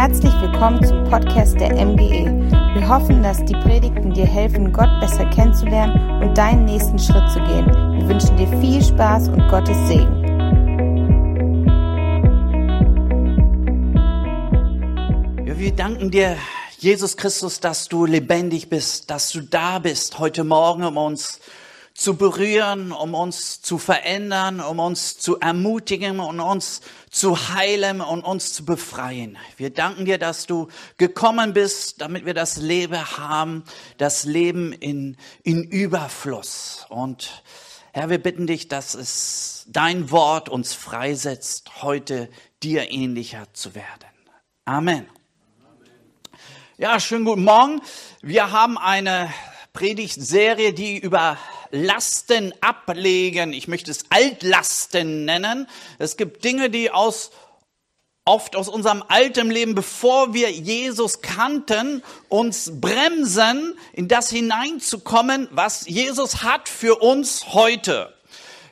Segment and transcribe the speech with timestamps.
[0.00, 2.30] Herzlich willkommen zum Podcast der MGE.
[2.72, 7.40] Wir hoffen, dass die Predigten dir helfen, Gott besser kennenzulernen und deinen nächsten Schritt zu
[7.40, 7.66] gehen.
[7.66, 10.24] Wir wünschen dir viel Spaß und Gottes Segen.
[15.44, 16.36] Ja, wir danken dir,
[16.78, 21.40] Jesus Christus, dass du lebendig bist, dass du da bist heute Morgen, um uns
[21.98, 26.80] zu berühren, um uns zu verändern, um uns zu ermutigen und uns
[27.10, 29.36] zu heilen und uns zu befreien.
[29.56, 33.64] Wir danken dir, dass du gekommen bist, damit wir das Leben haben,
[33.96, 36.86] das Leben in, in Überfluss.
[36.88, 37.42] Und
[37.90, 42.30] Herr, wir bitten dich, dass es dein Wort uns freisetzt, heute
[42.62, 44.08] dir ähnlicher zu werden.
[44.64, 45.08] Amen.
[46.76, 47.82] Ja, schönen guten Morgen.
[48.22, 49.34] Wir haben eine
[49.72, 51.38] Predigtserie, die über
[51.70, 53.52] Lasten ablegen.
[53.52, 55.68] Ich möchte es Altlasten nennen.
[55.98, 57.30] Es gibt Dinge, die aus
[58.24, 65.88] oft aus unserem alten Leben, bevor wir Jesus kannten, uns bremsen, in das hineinzukommen, was
[65.88, 68.12] Jesus hat für uns heute.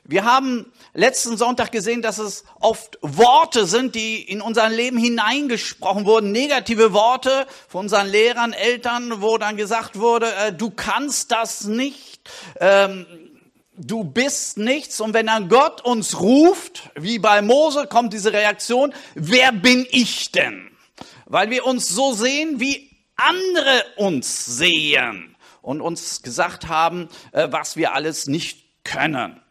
[0.04, 6.06] Wir haben letzten Sonntag gesehen, dass es oft Worte sind, die in unser Leben hineingesprochen
[6.06, 11.64] wurden, negative Worte von unseren Lehrern, Eltern, wo dann gesagt wurde, äh, du kannst das
[11.64, 12.30] nicht,
[12.60, 13.06] ähm,
[13.76, 15.00] du bist nichts.
[15.00, 20.32] Und wenn dann Gott uns ruft, wie bei Mose, kommt diese Reaktion, wer bin ich
[20.32, 20.70] denn?
[21.26, 27.76] Weil wir uns so sehen, wie andere uns sehen und uns gesagt haben, äh, was
[27.76, 29.42] wir alles nicht können.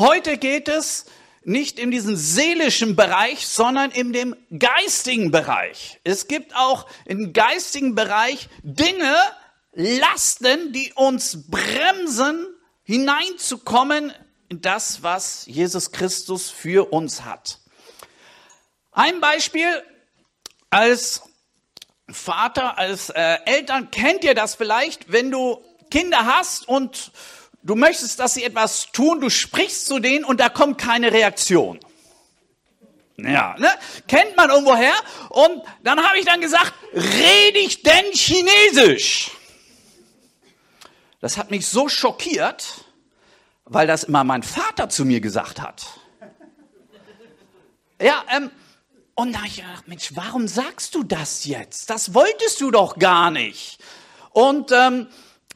[0.00, 1.04] Heute geht es
[1.42, 6.00] nicht in diesem seelischen Bereich, sondern in dem geistigen Bereich.
[6.04, 9.14] Es gibt auch im geistigen Bereich Dinge,
[9.74, 12.46] Lasten, die uns bremsen,
[12.82, 14.10] hineinzukommen
[14.48, 17.58] in das, was Jesus Christus für uns hat.
[18.92, 19.82] Ein Beispiel
[20.70, 21.24] als
[22.08, 27.12] Vater, als äh, Eltern kennt ihr das vielleicht, wenn du Kinder hast und
[27.62, 31.80] du möchtest, dass sie etwas tun, du sprichst zu denen und da kommt keine Reaktion.
[33.16, 33.68] Ja, ne?
[34.08, 34.94] kennt man irgendwoher.
[35.28, 39.30] Und dann habe ich dann gesagt, rede ich denn Chinesisch?
[41.20, 42.84] Das hat mich so schockiert,
[43.64, 45.86] weil das immer mein Vater zu mir gesagt hat.
[48.00, 48.50] Ja, ähm,
[49.14, 51.90] und da habe ich gedacht, Mensch, warum sagst du das jetzt?
[51.90, 53.78] Das wolltest du doch gar nicht.
[54.30, 55.08] Und ähm,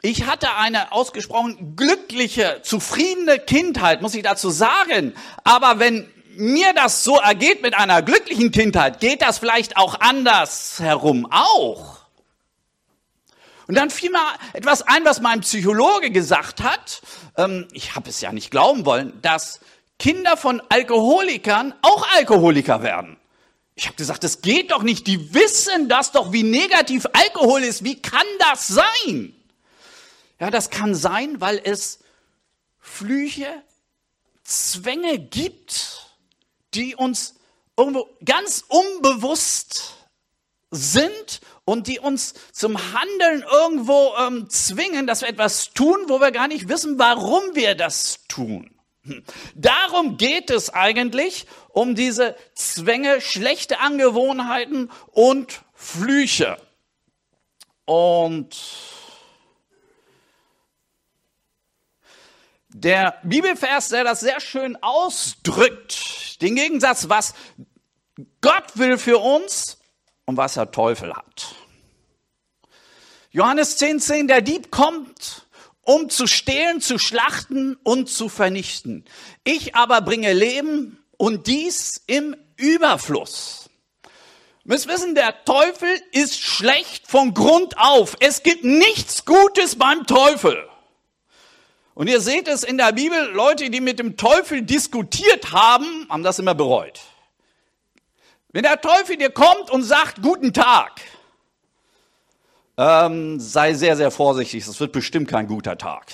[0.05, 5.15] ich hatte eine ausgesprochen glückliche, zufriedene Kindheit, muss ich dazu sagen.
[5.45, 6.07] Aber wenn
[6.37, 12.01] mir das so ergeht mit einer glücklichen Kindheit, geht das vielleicht auch anders herum auch.
[13.67, 14.21] Und dann fiel mir
[14.53, 17.01] etwas ein, was mein Psychologe gesagt hat.
[17.39, 19.61] Ähm, ich habe es ja nicht glauben wollen, dass
[19.99, 23.17] Kinder von Alkoholikern auch Alkoholiker werden.
[23.75, 25.07] Ich habe gesagt, das geht doch nicht.
[25.07, 27.85] Die wissen das doch, wie negativ Alkohol ist.
[27.85, 29.35] Wie kann das sein?
[30.45, 32.01] Ja, das kann sein, weil es
[32.79, 33.63] Flüche,
[34.43, 36.07] Zwänge gibt,
[36.75, 37.37] die uns
[37.79, 39.95] irgendwo ganz unbewusst
[40.71, 46.31] sind und die uns zum Handeln irgendwo ähm, zwingen, dass wir etwas tun, wo wir
[46.31, 48.79] gar nicht wissen, warum wir das tun.
[49.05, 49.25] Hm.
[49.55, 56.59] Darum geht es eigentlich, um diese Zwänge, schlechte Angewohnheiten und Flüche.
[57.87, 58.55] Und
[62.75, 67.33] der Bibelvers, der das sehr schön ausdrückt, den Gegensatz, was
[68.41, 69.79] Gott will für uns
[70.25, 71.55] und was der Teufel hat.
[73.31, 75.47] Johannes 10, 10, der Dieb kommt,
[75.83, 79.05] um zu stehlen, zu schlachten und zu vernichten.
[79.45, 83.71] Ich aber bringe Leben und dies im Überfluss.
[84.65, 88.17] Müsst wissen, der Teufel ist schlecht von Grund auf.
[88.19, 90.69] Es gibt nichts Gutes beim Teufel.
[91.95, 96.25] Und ihr seht es in der Bibel, Leute, die mit dem Teufel diskutiert haben, haben
[96.25, 97.01] das immer bereut.
[98.53, 101.01] Wenn der Teufel dir kommt und sagt, guten Tag,
[102.77, 106.07] ähm, sei sehr, sehr vorsichtig, das wird bestimmt kein guter Tag.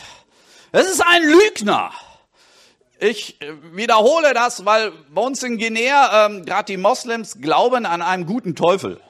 [0.72, 1.92] Es ist ein Lügner.
[2.98, 8.02] Ich äh, wiederhole das, weil bei uns in Guinea ähm, gerade die Moslems glauben an
[8.02, 9.00] einen guten Teufel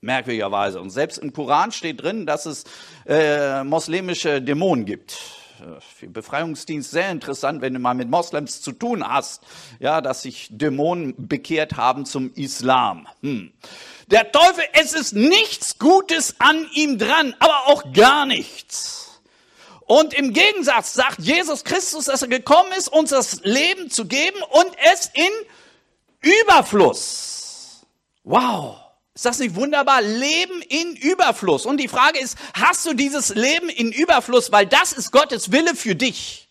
[0.00, 0.80] merkwürdigerweise.
[0.80, 2.64] Und selbst im Koran steht drin, dass es
[3.06, 5.18] äh, moslemische Dämonen gibt.
[5.60, 9.42] Äh, für Befreiungsdienst sehr interessant, wenn du mal mit Moslems zu tun hast,
[9.78, 13.06] ja, dass sich Dämonen bekehrt haben zum Islam.
[13.22, 13.52] Hm.
[14.10, 19.20] Der Teufel, es ist nichts Gutes an ihm dran, aber auch gar nichts.
[19.88, 24.38] Und im Gegensatz sagt Jesus Christus, dass er gekommen ist, uns das Leben zu geben
[24.50, 27.86] und es in Überfluss.
[28.22, 28.87] Wow.
[29.18, 30.00] Ist das nicht wunderbar?
[30.00, 31.66] Leben in Überfluss.
[31.66, 34.52] Und die Frage ist, hast du dieses Leben in Überfluss?
[34.52, 36.48] Weil das ist Gottes Wille für dich.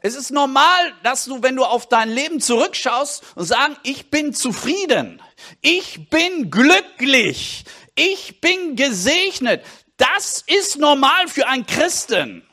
[0.00, 4.32] Es ist normal, dass du, wenn du auf dein Leben zurückschaust und sagen, ich bin
[4.32, 5.20] zufrieden,
[5.62, 7.64] ich bin glücklich,
[7.96, 9.64] ich bin gesegnet.
[9.96, 12.46] Das ist normal für einen Christen.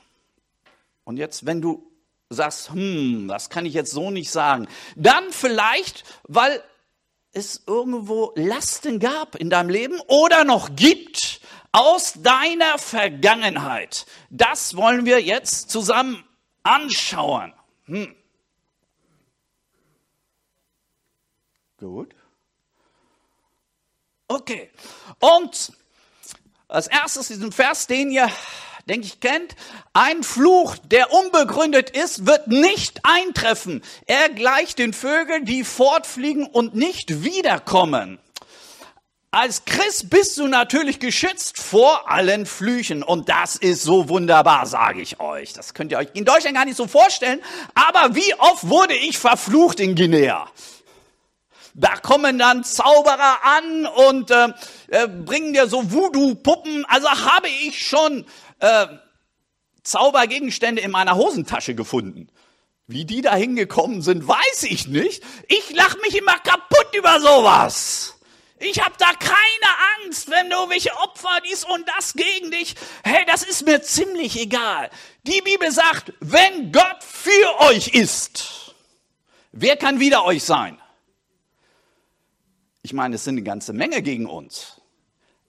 [1.04, 1.88] Und jetzt, wenn du
[2.32, 6.64] sagst, hm, das kann ich jetzt so nicht sagen, dann vielleicht, weil
[7.38, 11.40] es irgendwo Lasten gab in deinem Leben oder noch gibt
[11.72, 14.06] aus deiner Vergangenheit.
[14.30, 16.24] Das wollen wir jetzt zusammen
[16.64, 17.54] anschauen.
[17.86, 18.16] Hm.
[21.78, 22.16] Gut.
[24.28, 24.72] Okay.
[25.20, 25.74] Und
[26.68, 28.30] als erstes diesen Vers, den ihr,
[28.88, 29.56] denke ich, kennt.
[29.94, 33.84] Ein Fluch, der unbegründet ist, wird nicht eintreffen.
[34.06, 38.20] Er gleicht den Vögeln, die fortfliegen und nicht wiederkommen.
[39.32, 43.04] Als Christ bist du natürlich geschützt vor allen Flüchen.
[43.04, 45.54] Und das ist so wunderbar, sage ich euch.
[45.54, 47.42] Das könnt ihr euch in Deutschland gar nicht so vorstellen.
[47.76, 50.50] Aber wie oft wurde ich verflucht in Guinea?
[51.80, 54.48] Da kommen dann Zauberer an und äh,
[54.88, 56.86] äh, bringen dir so Voodoo-Puppen.
[56.86, 58.26] Also habe ich schon
[58.60, 58.88] äh,
[59.84, 62.30] Zaubergegenstände in meiner Hosentasche gefunden.
[62.88, 65.24] Wie die da hingekommen sind, weiß ich nicht.
[65.48, 68.18] Ich lach mich immer kaputt über sowas.
[68.60, 72.76] Ich habe da keine Angst, wenn du welche Opfer dies und das gegen dich.
[73.04, 74.90] Hey, das ist mir ziemlich egal.
[75.24, 78.74] Die Bibel sagt, wenn Gott für euch ist,
[79.52, 80.82] wer kann wider euch sein?
[82.82, 84.82] Ich meine, es sind eine ganze Menge gegen uns.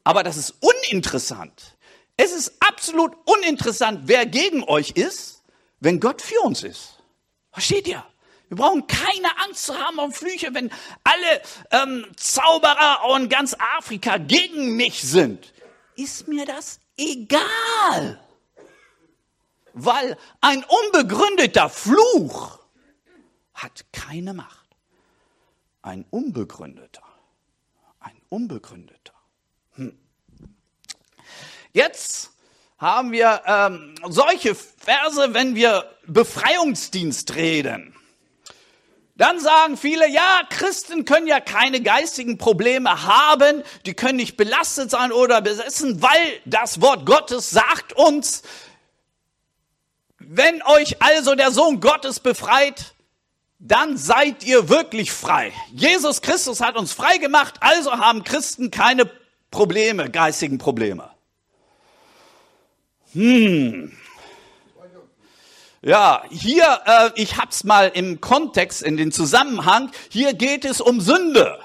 [0.04, 1.76] Aber das ist uninteressant.
[2.19, 5.43] Es ist absolut uninteressant, wer gegen euch ist,
[5.81, 6.99] wenn Gott für uns ist.
[7.50, 8.05] Versteht ihr?
[8.49, 10.70] Wir brauchen keine Angst zu haben um Flüche, wenn
[11.05, 15.55] alle ähm, Zauberer und ganz Afrika gegen mich sind.
[15.97, 18.21] Ist mir das egal.
[19.73, 22.59] Weil ein unbegründeter Fluch
[23.55, 24.69] hat keine Macht.
[25.82, 27.09] Ein unbegründeter
[28.29, 29.14] unbegründeter.
[31.73, 32.31] Jetzt
[32.79, 37.94] haben wir ähm, solche Verse, wenn wir Befreiungsdienst reden.
[39.17, 44.93] Dann sagen viele, ja, Christen können ja keine geistigen Probleme haben, die können nicht belastet
[44.93, 48.43] sein oder besessen, weil das Wort Gottes sagt uns,
[50.21, 52.94] wenn euch also der Sohn Gottes befreit,
[53.59, 55.53] dann seid ihr wirklich frei.
[55.73, 59.11] Jesus Christus hat uns frei gemacht, also haben Christen keine
[59.50, 61.11] Probleme, geistigen Probleme.
[63.12, 63.93] Hm.
[65.81, 71.00] Ja, hier, äh, ich hab's mal im Kontext, in den Zusammenhang, hier geht es um
[71.00, 71.58] Sünde.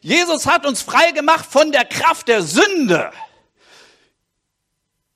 [0.00, 3.10] Jesus hat uns frei gemacht von der Kraft der Sünde.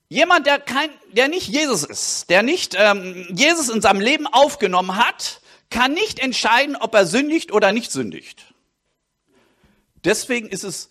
[0.09, 4.97] Jemand, der kein, der nicht Jesus ist, der nicht ähm, Jesus in seinem Leben aufgenommen
[4.97, 8.43] hat, kann nicht entscheiden, ob er sündigt oder nicht sündigt.
[10.03, 10.89] Deswegen ist es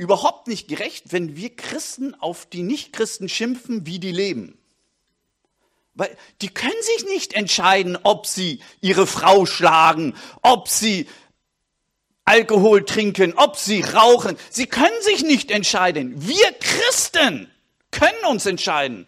[0.00, 4.56] überhaupt nicht gerecht, wenn wir Christen auf die Nichtchristen schimpfen, wie die leben.
[5.92, 11.06] Weil die können sich nicht entscheiden, ob sie ihre Frau schlagen, ob sie
[12.24, 14.38] Alkohol trinken, ob sie rauchen.
[14.48, 16.14] Sie können sich nicht entscheiden.
[16.16, 17.50] Wir Christen
[17.90, 19.06] können uns entscheiden.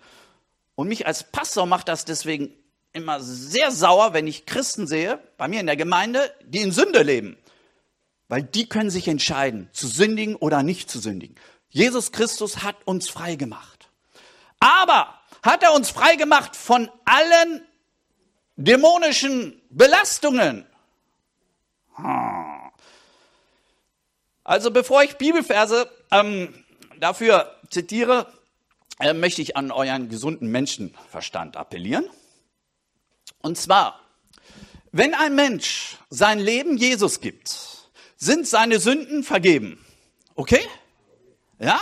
[0.75, 2.53] Und mich als Pastor macht das deswegen
[2.93, 7.03] immer sehr sauer, wenn ich Christen sehe, bei mir in der Gemeinde, die in Sünde
[7.03, 7.39] leben.
[8.33, 11.37] Weil die können sich entscheiden, zu sündigen oder nicht zu sündigen.
[11.69, 13.91] Jesus Christus hat uns frei gemacht.
[14.59, 17.61] Aber hat er uns frei gemacht von allen
[18.57, 20.65] dämonischen Belastungen?
[24.45, 26.65] Also bevor ich Bibelverse ähm,
[27.01, 28.33] dafür zitiere,
[28.99, 32.09] äh, möchte ich an euren gesunden Menschenverstand appellieren.
[33.43, 34.01] Und zwar,
[34.91, 37.72] wenn ein Mensch sein Leben Jesus gibt,
[38.23, 39.85] sind seine Sünden vergeben.
[40.37, 40.65] Okay?
[41.59, 41.81] Ja?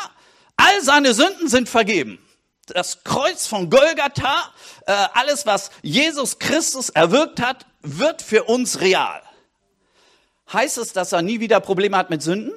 [0.56, 2.18] All seine Sünden sind vergeben.
[2.66, 4.50] Das Kreuz von Golgatha,
[4.86, 9.20] äh, alles, was Jesus Christus erwirkt hat, wird für uns real.
[10.50, 12.52] Heißt es, dass er nie wieder Probleme hat mit Sünden?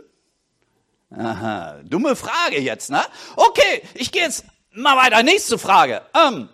[1.12, 3.04] Aha, dumme Frage jetzt, ne?
[3.36, 5.22] Okay, ich gehe jetzt mal weiter.
[5.24, 6.04] Nächste Frage.
[6.16, 6.48] Ähm,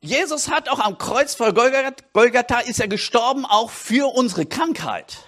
[0.00, 5.18] Jesus hat auch am Kreuz vor Golgatha ist er gestorben auch für unsere Krankheit.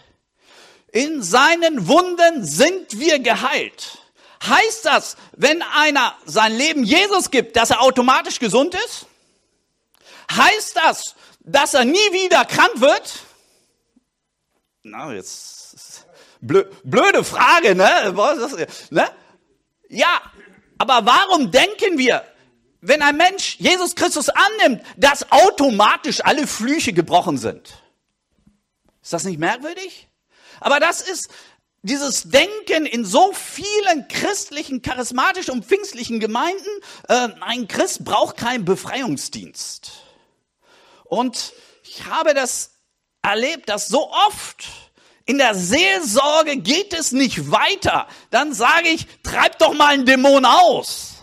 [0.93, 3.99] In seinen Wunden sind wir geheilt.
[4.47, 9.07] Heißt das, wenn einer sein Leben Jesus gibt, dass er automatisch gesund ist?
[10.31, 13.21] Heißt das, dass er nie wieder krank wird?
[14.83, 16.07] Na, jetzt
[16.41, 18.15] blöde Frage, ne?
[18.91, 19.11] ne?
[19.89, 20.21] Ja,
[20.79, 22.25] aber warum denken wir,
[22.81, 27.75] wenn ein Mensch Jesus Christus annimmt, dass automatisch alle Flüche gebrochen sind?
[29.03, 30.09] Ist das nicht merkwürdig?
[30.61, 31.31] Aber das ist
[31.83, 36.69] dieses Denken in so vielen christlichen, charismatischen und pfingstlichen Gemeinden.
[37.09, 39.93] Äh, ein Christ braucht keinen Befreiungsdienst.
[41.05, 41.53] Und
[41.85, 42.73] ich habe das
[43.23, 44.69] erlebt, dass so oft
[45.25, 48.09] in der Seelsorge geht es nicht weiter.
[48.31, 51.18] Dann sage ich, treib doch mal einen Dämon aus.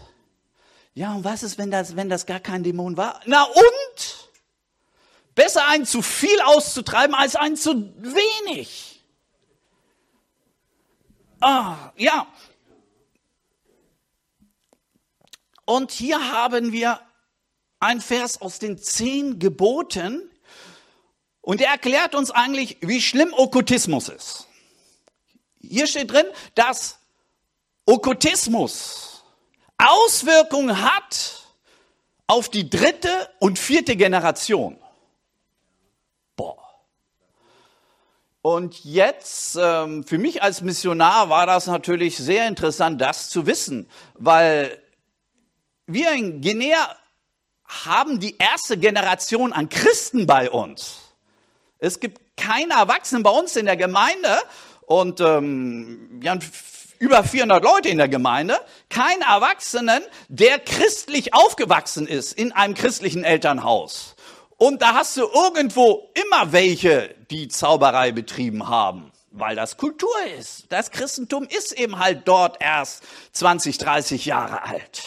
[0.96, 3.20] Ja, und was ist, wenn das, wenn das gar kein Dämon war?
[3.26, 4.30] Na und?
[5.36, 9.04] Besser einen zu viel auszutreiben als einen zu wenig.
[11.42, 12.26] Ah, ja.
[15.66, 17.02] Und hier haben wir
[17.82, 20.32] ein Vers aus den zehn Geboten
[21.42, 24.48] und er erklärt uns eigentlich, wie schlimm Okkultismus ist.
[25.60, 27.00] Hier steht drin, dass
[27.86, 29.05] Okkultismus
[29.78, 31.44] Auswirkungen hat
[32.28, 34.78] auf die dritte und vierte Generation.
[36.36, 36.58] Boah.
[38.42, 43.90] Und jetzt, ähm, für mich als Missionar war das natürlich sehr interessant, das zu wissen,
[44.16, 44.82] weil
[45.88, 46.96] wir in Guinea
[47.68, 51.02] haben die erste Generation an Christen bei uns.
[51.80, 54.40] Es gibt keine Erwachsenen bei uns in der Gemeinde
[54.86, 56.42] und ähm, wir haben
[57.06, 58.60] über 400 Leute in der Gemeinde,
[58.90, 64.16] kein Erwachsenen, der christlich aufgewachsen ist in einem christlichen Elternhaus.
[64.58, 70.66] Und da hast du irgendwo immer welche, die Zauberei betrieben haben, weil das Kultur ist.
[70.70, 75.04] Das Christentum ist eben halt dort erst 20, 30 Jahre alt.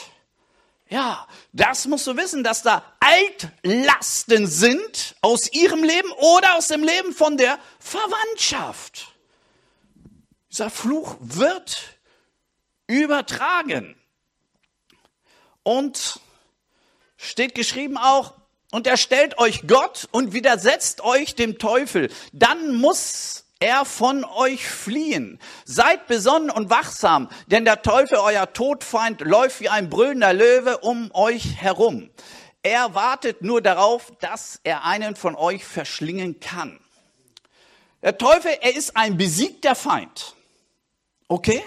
[0.88, 6.84] Ja, das musst du wissen, dass da Altlasten sind aus ihrem Leben oder aus dem
[6.84, 9.17] Leben von der Verwandtschaft.
[10.58, 12.00] Dieser Fluch wird
[12.88, 13.94] übertragen.
[15.62, 16.18] Und
[17.16, 18.34] steht geschrieben auch,
[18.72, 22.10] und er stellt euch Gott und widersetzt euch dem Teufel.
[22.32, 25.38] Dann muss er von euch fliehen.
[25.64, 31.12] Seid besonnen und wachsam, denn der Teufel, euer Todfeind, läuft wie ein brüllender Löwe um
[31.14, 32.10] euch herum.
[32.64, 36.80] Er wartet nur darauf, dass er einen von euch verschlingen kann.
[38.02, 40.34] Der Teufel, er ist ein besiegter Feind.
[41.28, 41.62] Okay?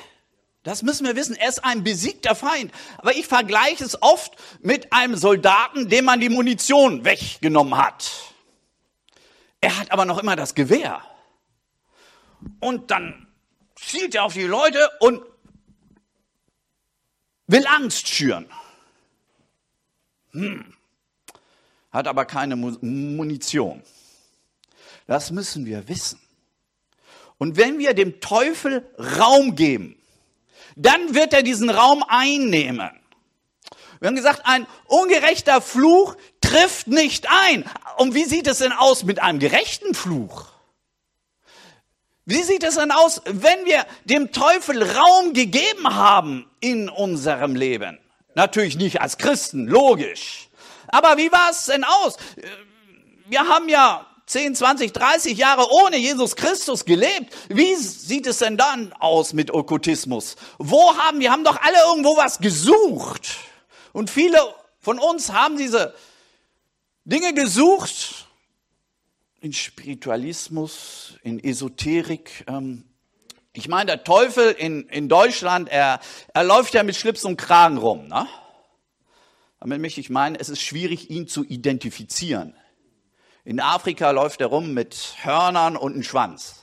[0.63, 1.35] Das müssen wir wissen.
[1.35, 2.71] Er ist ein besiegter Feind.
[2.97, 8.11] Aber ich vergleiche es oft mit einem Soldaten, dem man die Munition weggenommen hat.
[9.59, 11.01] Er hat aber noch immer das Gewehr.
[12.59, 13.27] Und dann
[13.75, 15.23] zielt er auf die Leute und
[17.47, 18.47] will Angst schüren.
[20.31, 20.73] Hm.
[21.91, 23.83] Hat aber keine Munition.
[25.07, 26.19] Das müssen wir wissen.
[27.41, 29.99] Und wenn wir dem Teufel Raum geben,
[30.75, 32.91] dann wird er diesen Raum einnehmen.
[33.99, 37.65] Wir haben gesagt, ein ungerechter Fluch trifft nicht ein.
[37.97, 40.49] Und wie sieht es denn aus mit einem gerechten Fluch?
[42.25, 47.97] Wie sieht es denn aus, wenn wir dem Teufel Raum gegeben haben in unserem Leben?
[48.35, 50.47] Natürlich nicht als Christen, logisch.
[50.89, 52.17] Aber wie war es denn aus?
[53.25, 57.35] Wir haben ja 10, 20, 30 Jahre ohne Jesus Christus gelebt.
[57.49, 60.37] Wie sieht es denn dann aus mit Okkultismus?
[60.57, 63.35] Wo haben, wir haben doch alle irgendwo was gesucht.
[63.91, 64.37] Und viele
[64.79, 65.93] von uns haben diese
[67.03, 68.27] Dinge gesucht
[69.41, 72.45] in Spiritualismus, in Esoterik.
[72.47, 72.85] Ähm,
[73.51, 75.99] ich meine, der Teufel in, in Deutschland, er,
[76.33, 78.07] er läuft ja mit Schlips und Kragen rum.
[78.07, 78.25] Ne?
[79.59, 82.55] Damit möchte ich meinen, es ist schwierig, ihn zu identifizieren.
[83.43, 86.61] In Afrika läuft er rum mit Hörnern und einem Schwanz.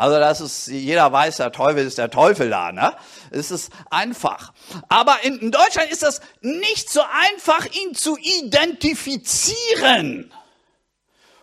[0.00, 2.96] Also das ist, jeder weiß, der Teufel ist der Teufel da, ne?
[3.30, 4.54] Es ist einfach.
[4.88, 10.32] Aber in, Deutschland ist das nicht so einfach, ihn zu identifizieren.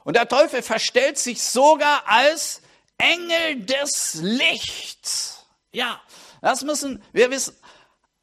[0.04, 2.64] Und der Teufel verstellt sich sogar als
[2.98, 5.46] Engel des Lichts.
[5.72, 6.02] Ja,
[6.42, 7.56] das müssen wir wissen.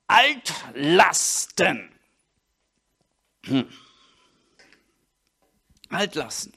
[0.09, 1.93] Altlasten.
[3.45, 3.69] Hm.
[5.95, 6.53] Altlasten.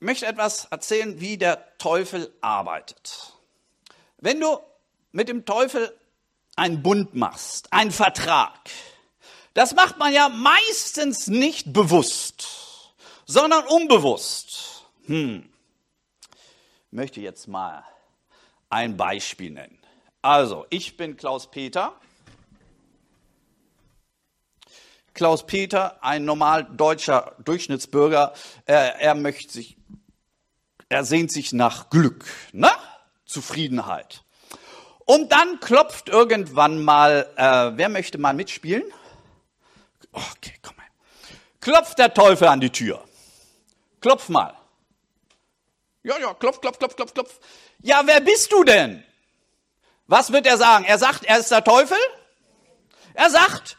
[0.00, 3.34] Ich möchte etwas erzählen, wie der Teufel arbeitet.
[4.18, 4.58] Wenn du
[5.12, 5.94] mit dem Teufel
[6.56, 8.58] einen Bund machst, einen Vertrag,
[9.54, 12.46] das macht man ja meistens nicht bewusst,
[13.26, 14.84] sondern unbewusst.
[15.06, 15.50] Hm.
[16.32, 17.84] Ich möchte jetzt mal
[18.68, 19.78] ein Beispiel nennen.
[20.22, 21.98] Also, ich bin Klaus Peter.
[25.14, 28.32] Klaus Peter, ein normal deutscher Durchschnittsbürger,
[28.66, 29.76] er, er möchte sich
[30.90, 32.70] er sehnt sich nach Glück, ne?
[33.24, 34.24] Zufriedenheit.
[35.06, 38.82] Und dann klopft irgendwann mal, äh, wer möchte mal mitspielen?
[40.10, 40.86] Okay, komm mal.
[41.60, 43.04] Klopft der Teufel an die Tür.
[44.00, 44.56] Klopf mal.
[46.02, 47.38] Ja, ja, klopf, klopf, klopf, klopf, klopf.
[47.82, 49.04] Ja, wer bist du denn?
[50.08, 50.84] Was wird er sagen?
[50.86, 51.98] Er sagt, er ist der Teufel?
[53.14, 53.76] Er sagt,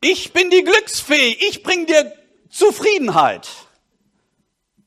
[0.00, 2.12] ich bin die Glücksfee, ich bring dir
[2.50, 3.48] Zufriedenheit.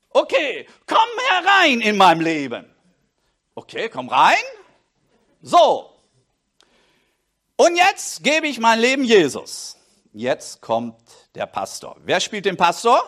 [0.10, 0.98] Okay, komm
[1.30, 2.74] herein in meinem Leben.
[3.56, 4.44] Okay, komm rein.
[5.42, 5.92] So.
[7.56, 9.78] Und jetzt gebe ich mein Leben Jesus.
[10.14, 11.00] Jetzt kommt
[11.36, 11.96] der Pastor.
[12.04, 13.02] Wer spielt den Pastor?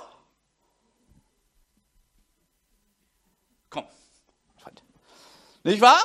[3.70, 3.86] Komm.
[5.64, 6.02] Nicht wahr?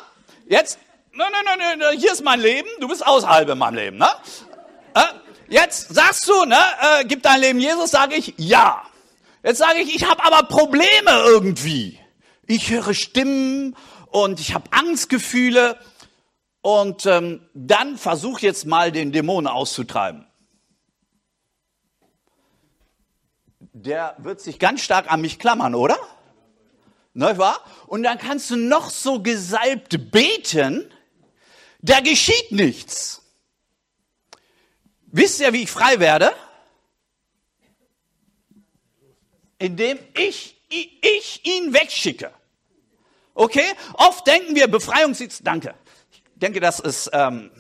[0.47, 0.79] Jetzt,
[1.13, 4.11] nein, nein, nein, nein, hier ist mein Leben, du bist außerhalb in meinem Leben, ne?
[5.49, 8.83] Jetzt sagst du, ne, äh, gib dein Leben Jesus, sage ich, ja.
[9.43, 11.99] Jetzt sage ich, ich habe aber Probleme irgendwie.
[12.47, 13.75] Ich höre Stimmen
[14.11, 15.79] und ich habe Angstgefühle
[16.61, 20.27] und ähm, dann versuch jetzt mal den Dämon auszutreiben.
[23.73, 25.97] Der wird sich ganz stark an mich klammern, oder?
[27.15, 27.59] Ne, wahr?
[27.87, 30.91] Und dann kannst du noch so gesalbt beten,
[31.81, 33.23] da geschieht nichts.
[35.11, 36.33] Wisst ihr, wie ich frei werde?
[39.59, 42.31] Indem ich, ich, ihn wegschicke.
[43.35, 43.65] Okay?
[43.95, 45.75] Oft denken wir, Befreiungsdienst, danke.
[46.11, 47.51] Ich denke, das ist, ähm,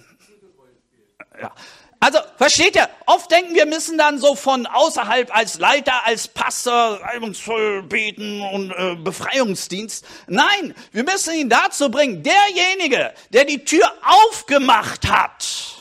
[1.40, 1.52] ja.
[2.00, 2.88] Also, versteht ihr?
[3.06, 8.70] Oft denken wir müssen dann so von außerhalb als Leiter, als Pastor, reibungsvoll beten und
[8.70, 10.04] äh, Befreiungsdienst.
[10.28, 15.77] Nein, wir müssen ihn dazu bringen, derjenige, der die Tür aufgemacht hat,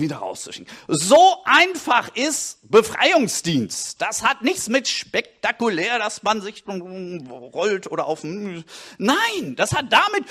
[0.00, 0.72] wieder rauszuschicken.
[0.88, 4.00] So einfach ist Befreiungsdienst.
[4.00, 8.24] Das hat nichts mit spektakulär, dass man sich rollt oder auf...
[8.24, 10.24] Nein, das hat damit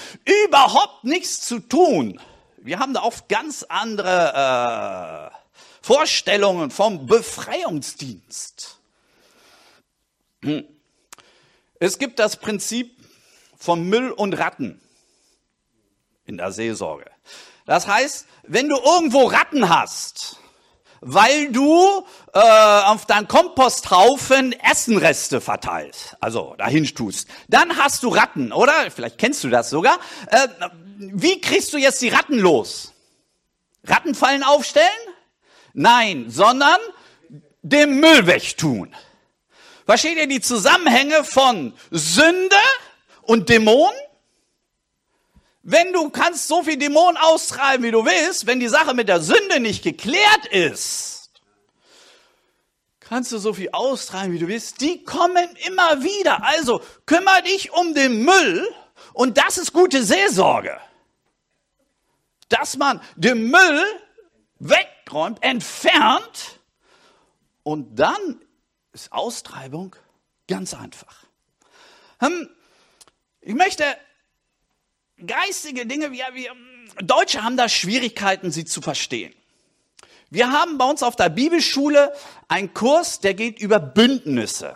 [0.46, 2.20] überhaupt nichts zu tun.
[2.58, 5.38] Wir haben da oft ganz andere äh,
[5.82, 8.80] Vorstellungen vom Befreiungsdienst.
[11.80, 12.98] Es gibt das Prinzip
[13.58, 14.82] von Müll und Ratten
[16.25, 17.10] in der Seelsorge.
[17.68, 20.38] Das heißt, wenn du irgendwo Ratten hast,
[21.01, 28.51] weil du äh, auf deinen Komposthaufen Essenreste verteilst, also dahin tust, dann hast du Ratten,
[28.51, 28.90] oder?
[28.90, 30.00] Vielleicht kennst du das sogar.
[30.27, 30.48] Äh,
[30.98, 32.94] wie kriegst du jetzt die Ratten los?
[33.84, 34.88] Rattenfallen aufstellen?
[35.74, 36.80] Nein, sondern
[37.62, 38.96] den Müll wegtun.
[39.86, 42.56] Versteht ihr die Zusammenhänge von Sünde
[43.24, 43.94] und Dämonen?
[45.70, 49.20] Wenn du kannst so viel Dämonen austreiben, wie du willst, wenn die Sache mit der
[49.20, 51.30] Sünde nicht geklärt ist,
[53.01, 54.80] kannst du so viel austreiben, wie du willst.
[54.80, 56.42] Die kommen immer wieder.
[56.42, 58.66] Also kümmere dich um den Müll
[59.12, 60.80] und das ist gute Seelsorge.
[62.48, 63.84] Dass man den Müll
[64.60, 66.62] wegräumt, entfernt
[67.64, 68.40] und dann
[68.94, 69.98] ist Austreibung
[70.48, 71.25] ganz einfach.
[72.20, 72.50] Hm,
[73.42, 73.84] ich möchte
[75.25, 76.51] geistige Dinge, wir, wir
[77.03, 79.34] Deutsche haben da Schwierigkeiten, sie zu verstehen.
[80.30, 82.12] Wir haben bei uns auf der Bibelschule
[82.48, 84.75] einen Kurs, der geht über Bündnisse.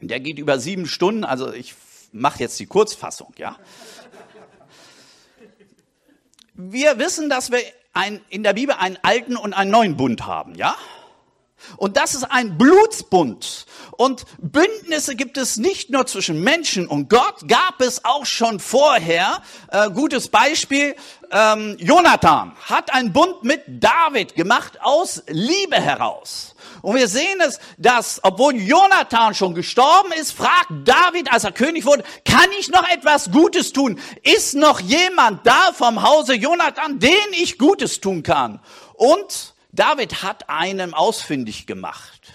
[0.00, 1.74] Der geht über sieben Stunden, also ich
[2.10, 3.56] mache jetzt die Kurzfassung, ja.
[6.54, 7.60] Wir wissen, dass wir
[7.92, 10.76] ein, in der Bibel einen alten und einen neuen Bund haben, ja?
[11.76, 13.66] Und das ist ein Blutsbund.
[13.92, 19.42] Und Bündnisse gibt es nicht nur zwischen Menschen und Gott, gab es auch schon vorher.
[19.70, 20.96] Äh, gutes Beispiel,
[21.30, 26.54] ähm, Jonathan hat einen Bund mit David gemacht aus Liebe heraus.
[26.82, 31.86] Und wir sehen es, dass, obwohl Jonathan schon gestorben ist, fragt David, als er König
[31.86, 34.00] wurde, kann ich noch etwas Gutes tun?
[34.22, 38.60] Ist noch jemand da vom Hause Jonathan, den ich Gutes tun kann?
[38.94, 42.34] Und David hat einen ausfindig gemacht.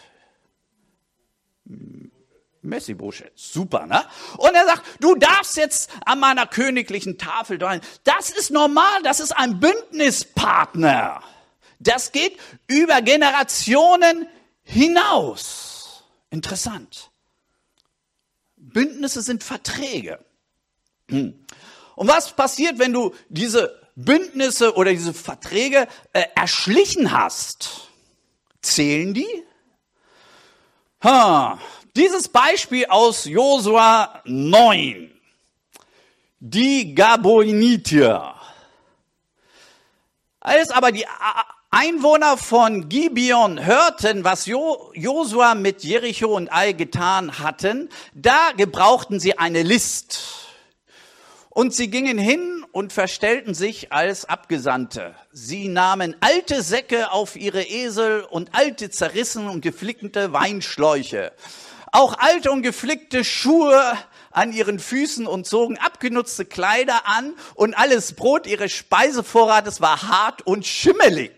[2.61, 3.31] Messi Bullshit.
[3.35, 4.03] Super, ne?
[4.37, 7.81] Und er sagt, du darfst jetzt an meiner königlichen Tafel sein.
[8.03, 11.23] Das ist normal, das ist ein Bündnispartner.
[11.79, 14.27] Das geht über Generationen
[14.63, 16.03] hinaus.
[16.29, 17.11] Interessant.
[18.55, 20.19] Bündnisse sind Verträge.
[21.09, 21.45] Hm.
[21.95, 27.89] Und was passiert, wenn du diese Bündnisse oder diese Verträge äh, erschlichen hast,
[28.61, 29.43] zählen die?
[31.03, 31.57] Ha,
[31.95, 35.11] dieses Beispiel aus Josua 9.
[36.39, 38.35] Die Gabonitier.
[40.41, 41.07] Als aber die
[41.71, 49.19] Einwohner von Gibeon hörten, was jo Josua mit Jericho und Ai getan hatten, da gebrauchten
[49.19, 50.45] sie eine List.
[51.49, 55.15] Und sie gingen hin und verstellten sich als Abgesandte.
[55.31, 61.31] Sie nahmen alte Säcke auf ihre Esel und alte zerrissen und geflickte Weinschläuche.
[61.91, 63.81] Auch alte und geflickte Schuhe
[64.29, 70.45] an ihren Füßen und zogen abgenutzte Kleider an und alles Brot ihres Speisevorrates war hart
[70.45, 71.31] und schimmelig.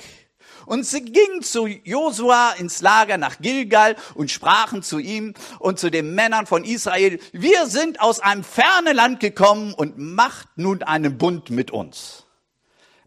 [0.69, 5.89] Und sie gingen zu Josua ins Lager nach Gilgal und sprachen zu ihm und zu
[5.89, 11.17] den Männern von Israel, wir sind aus einem fernen Land gekommen und macht nun einen
[11.17, 12.27] Bund mit uns.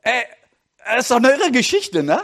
[0.01, 0.23] Äh,
[0.85, 2.21] das ist doch eine irre Geschichte, ne?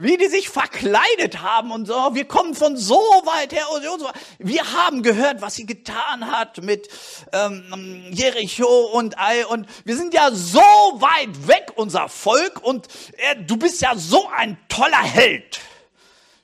[0.00, 2.14] Wie die sich verkleidet haben und so.
[2.14, 4.08] Wir kommen von so weit her und so.
[4.38, 6.88] Wir haben gehört, was sie getan hat mit
[7.32, 13.36] ähm, Jericho und Ei und wir sind ja so weit weg, unser Volk und äh,
[13.44, 15.60] du bist ja so ein toller Held.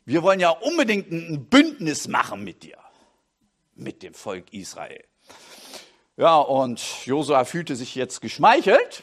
[0.05, 2.77] Wir wollen ja unbedingt ein Bündnis machen mit dir,
[3.75, 5.03] mit dem Volk Israel.
[6.19, 9.03] Ja, und Josua fühlte sich jetzt geschmeichelt,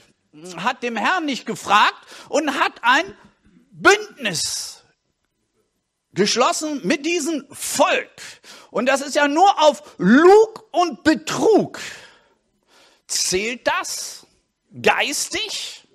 [0.57, 1.97] hat dem Herrn nicht gefragt
[2.29, 3.03] und hat ein
[3.73, 4.83] Bündnis
[6.13, 8.11] geschlossen mit diesem Volk.
[8.71, 11.79] Und das ist ja nur auf Lug und Betrug.
[13.07, 14.25] Zählt das
[14.81, 15.87] geistig?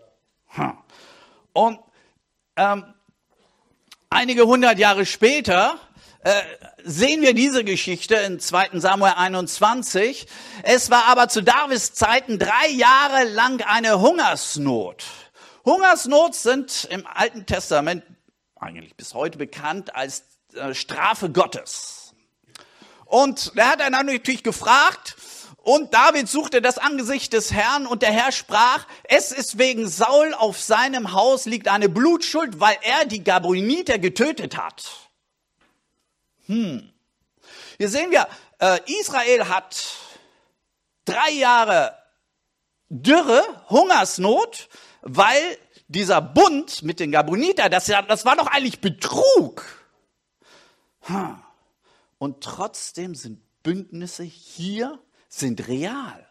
[1.53, 1.79] Und
[2.57, 2.95] ähm,
[4.11, 5.79] einige hundert Jahre später
[6.25, 6.43] äh,
[6.85, 10.27] sehen wir diese Geschichte in 2 Samuel 21.
[10.65, 15.05] Es war aber zu Davids Zeiten drei Jahre lang eine Hungersnot.
[15.69, 18.03] Hungersnot sind im Alten Testament
[18.57, 22.15] eigentlich bis heute bekannt als äh, Strafe Gottes.
[23.05, 25.17] Und er hat dann natürlich gefragt,
[25.59, 30.33] und David suchte das Angesicht des Herrn und der Herr sprach, es ist wegen Saul
[30.33, 34.87] auf seinem Haus liegt eine Blutschuld, weil er die Gaboniter getötet hat.
[36.47, 36.91] Hm.
[37.77, 38.27] Hier sehen wir,
[38.59, 39.85] äh, Israel hat
[41.05, 41.95] drei Jahre
[42.89, 44.71] Dürre, Hungersnot,
[45.03, 45.59] weil
[45.89, 49.65] dieser Bund mit den Gaboniter, das, das war doch eigentlich Betrug.
[52.19, 56.29] Und trotzdem sind Bündnisse hier, sind real.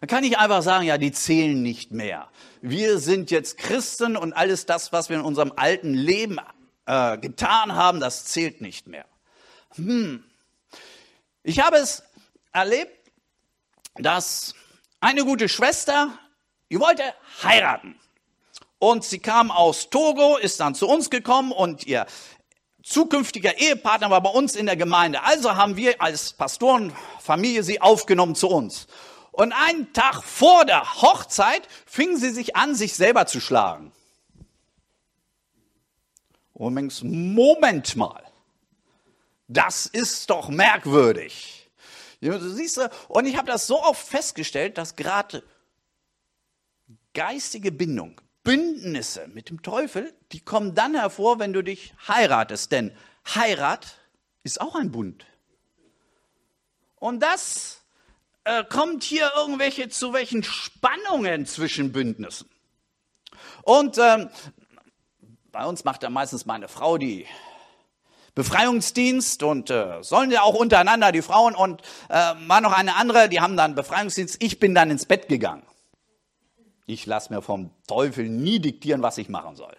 [0.00, 2.28] Man kann nicht einfach sagen, ja, die zählen nicht mehr.
[2.60, 6.38] Wir sind jetzt Christen und alles das, was wir in unserem alten Leben
[6.86, 9.06] äh, getan haben, das zählt nicht mehr.
[9.76, 10.24] Hm.
[11.42, 12.02] Ich habe es
[12.52, 13.10] erlebt,
[13.94, 14.54] dass
[15.00, 16.18] eine gute Schwester
[16.70, 17.02] die wollte
[17.42, 17.98] heiraten.
[18.78, 22.06] Und sie kam aus Togo, ist dann zu uns gekommen und ihr
[22.82, 25.22] zukünftiger Ehepartner war bei uns in der Gemeinde.
[25.22, 28.86] Also haben wir als Pastorenfamilie sie aufgenommen zu uns.
[29.32, 33.92] Und einen Tag vor der Hochzeit fing sie sich an, sich selber zu schlagen.
[36.52, 38.22] Und denkst, Moment mal,
[39.48, 41.68] das ist doch merkwürdig.
[42.20, 45.42] Du siehst, und ich habe das so oft festgestellt, dass gerade
[47.16, 52.70] geistige Bindung, Bündnisse mit dem Teufel, die kommen dann hervor, wenn du dich heiratest.
[52.70, 52.92] Denn
[53.34, 53.96] Heirat
[54.44, 55.24] ist auch ein Bund.
[56.96, 57.82] Und das
[58.44, 62.48] äh, kommt hier irgendwelche zu welchen Spannungen zwischen Bündnissen.
[63.62, 64.28] Und ähm,
[65.50, 67.26] bei uns macht ja meistens meine Frau die
[68.34, 73.30] Befreiungsdienst und äh, sollen ja auch untereinander die Frauen und äh, mal noch eine andere,
[73.30, 74.42] die haben dann Befreiungsdienst.
[74.42, 75.62] Ich bin dann ins Bett gegangen.
[76.86, 79.76] Ich lasse mir vom Teufel nie diktieren, was ich machen soll.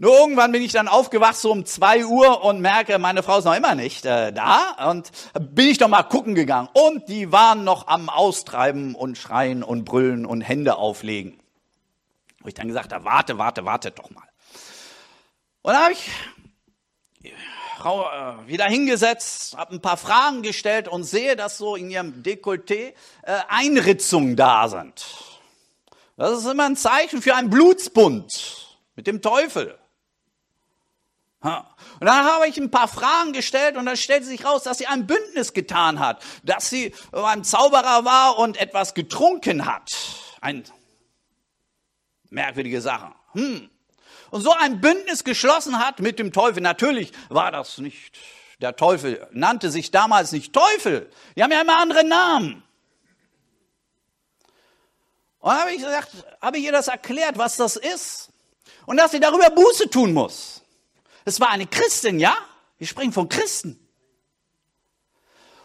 [0.00, 3.46] Nur irgendwann bin ich dann aufgewacht, so um zwei Uhr und merke, meine Frau ist
[3.46, 4.90] noch immer nicht äh, da.
[4.90, 6.68] Und bin ich doch mal gucken gegangen.
[6.72, 11.40] Und die waren noch am Austreiben und Schreien und Brüllen und Hände auflegen.
[12.40, 14.28] Wo ich dann gesagt habe, warte, warte, warte doch mal.
[15.62, 16.08] Und dann habe ich
[17.20, 17.32] die
[17.78, 22.22] Frau äh, wieder hingesetzt, habe ein paar Fragen gestellt und sehe, dass so in ihrem
[22.22, 25.27] Dekolleté äh, Einritzungen da sind.
[26.18, 29.78] Das ist immer ein Zeichen für einen Blutsbund mit dem Teufel.
[31.40, 31.52] Und
[32.00, 35.06] dann habe ich ein paar Fragen gestellt und dann stellte sich raus, dass sie ein
[35.06, 39.92] Bündnis getan hat, dass sie ein Zauberer war und etwas getrunken hat.
[40.40, 40.64] Ein
[42.30, 43.14] merkwürdige Sache.
[43.34, 43.70] Hm.
[44.30, 46.60] Und so ein Bündnis geschlossen hat mit dem Teufel.
[46.60, 48.18] Natürlich war das nicht
[48.60, 51.08] der Teufel, nannte sich damals nicht Teufel.
[51.36, 52.64] Die haben ja immer andere Namen.
[55.48, 56.10] Und dann habe ich gesagt,
[56.42, 58.28] habe ich ihr das erklärt, was das ist.
[58.84, 60.60] Und dass sie darüber Buße tun muss.
[61.24, 62.36] Es war eine Christin, ja?
[62.76, 63.80] Wir sprechen von Christen.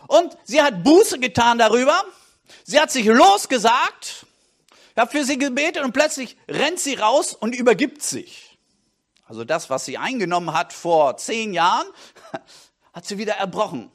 [0.08, 2.02] Und sie hat Buße getan darüber.
[2.63, 4.26] Sie hat sich losgesagt.
[4.91, 8.58] Ich habe für sie gebetet und plötzlich rennt sie raus und übergibt sich.
[9.26, 11.88] Also das, was sie eingenommen hat vor zehn Jahren,
[12.93, 13.91] hat sie wieder erbrochen.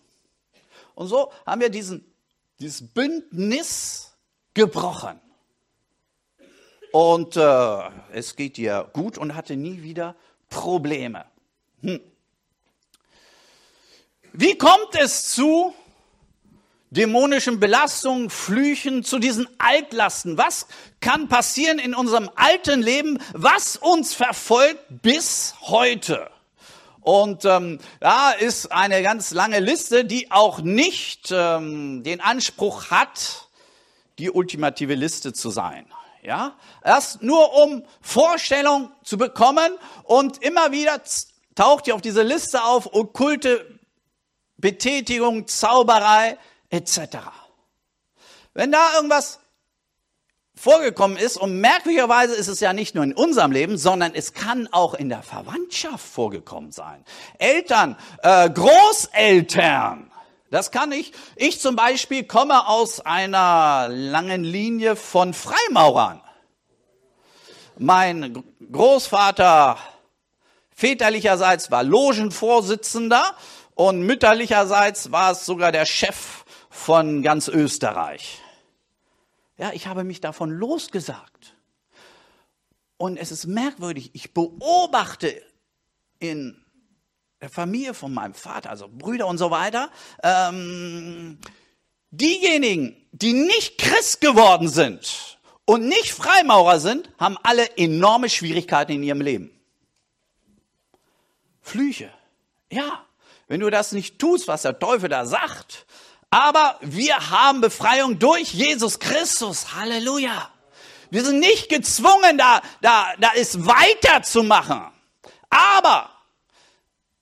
[0.95, 2.05] Und so haben wir diesen,
[2.59, 4.13] dieses Bündnis
[4.53, 5.19] gebrochen.
[6.93, 7.79] Und äh,
[8.13, 10.15] es geht ihr gut und hatte nie wieder
[10.49, 11.25] Probleme.
[11.83, 12.01] Hm.
[14.33, 15.75] Wie kommt es zu
[16.91, 20.39] dämonischen Belastungen, Flüchen, zu diesen Altlasten?
[20.39, 20.67] Was
[21.01, 26.31] kann passieren in unserem alten Leben, was uns verfolgt bis heute?
[27.01, 33.49] Und ähm, da ist eine ganz lange Liste, die auch nicht ähm, den Anspruch hat,
[34.19, 35.87] die ultimative Liste zu sein.
[36.23, 39.73] Ja, erst nur um Vorstellung zu bekommen
[40.05, 41.01] und immer wieder
[41.55, 43.79] taucht ihr auf diese Liste auf, okkulte
[44.57, 46.39] Betätigung, Zauberei
[46.71, 47.19] etc.
[48.53, 49.39] Wenn da irgendwas
[50.59, 51.37] vorgekommen ist.
[51.37, 55.09] Und merkwürdigerweise ist es ja nicht nur in unserem Leben, sondern es kann auch in
[55.09, 57.05] der Verwandtschaft vorgekommen sein.
[57.39, 60.08] Eltern, äh, Großeltern.
[60.51, 61.13] Das kann ich.
[61.37, 66.23] Ich zum Beispiel komme aus einer langen Linie von Freimaurern.
[67.77, 69.79] Mein Großvater
[70.75, 73.37] väterlicherseits war Logenvorsitzender
[73.75, 78.41] und mütterlicherseits war es sogar der Chef von ganz Österreich.
[79.59, 81.55] Ja, ich habe mich davon losgesagt.
[82.97, 85.43] Und es ist merkwürdig, ich beobachte
[86.19, 86.65] in
[87.41, 89.91] der Familie von meinem Vater, also Brüder und so weiter,
[90.23, 91.39] ähm,
[92.11, 99.03] diejenigen, die nicht Christ geworden sind und nicht Freimaurer sind, haben alle enorme Schwierigkeiten in
[99.03, 99.51] ihrem Leben.
[101.61, 102.11] Flüche.
[102.71, 103.05] Ja,
[103.47, 105.87] wenn du das nicht tust, was der Teufel da sagt,
[106.31, 109.75] aber wir haben Befreiung durch Jesus Christus.
[109.75, 110.51] Halleluja.
[111.11, 114.83] Wir sind nicht gezwungen, da, da, da ist weiterzumachen.
[115.49, 116.11] Aber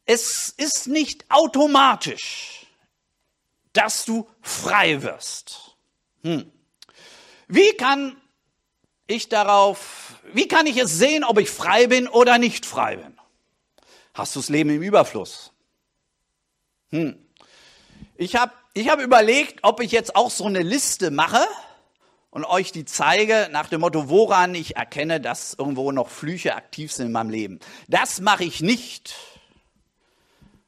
[0.06, 2.66] es ist nicht automatisch,
[3.72, 5.76] dass du frei wirst.
[6.22, 6.50] Hm.
[7.48, 8.16] Wie kann
[9.06, 13.18] ich darauf, wie kann ich es sehen, ob ich frei bin oder nicht frei bin?
[14.14, 15.52] Hast du das Leben im Überfluss?
[16.90, 17.18] Hm.
[18.16, 21.46] Ich habe ich hab überlegt, ob ich jetzt auch so eine Liste mache
[22.30, 26.92] und euch die zeige nach dem Motto, woran ich erkenne, dass irgendwo noch Flüche aktiv
[26.92, 27.60] sind in meinem Leben.
[27.88, 29.14] Das mache ich nicht,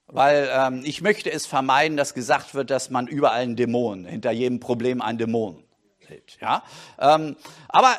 [0.09, 4.31] weil ähm, ich möchte es vermeiden, dass gesagt wird, dass man überall einen Dämon, hinter
[4.31, 5.63] jedem Problem einen Dämon
[6.09, 6.39] sieht.
[6.41, 6.63] Ja?
[6.99, 7.37] Ähm,
[7.69, 7.97] aber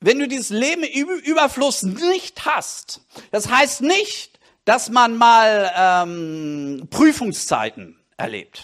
[0.00, 6.88] wenn du dieses Leben im Überfluss nicht hast, das heißt nicht, dass man mal ähm,
[6.90, 8.62] Prüfungszeiten erlebt.